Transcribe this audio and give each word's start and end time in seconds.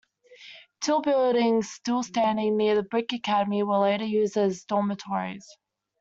Two 0.83 1.01
buildings 1.03 1.69
still 1.69 2.01
standing 2.01 2.57
near 2.57 2.73
the 2.73 2.81
Brick 2.81 3.13
Academy 3.13 3.61
were 3.61 3.77
later 3.77 4.03
used 4.05 4.35
as 4.35 4.63
dormitories. 4.63 5.47